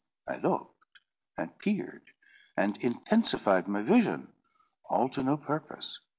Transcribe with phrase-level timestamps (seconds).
[0.27, 0.77] I looked,
[1.37, 2.09] and peered,
[2.57, 4.33] and intensified my vision,
[4.89, 5.99] all to no purpose.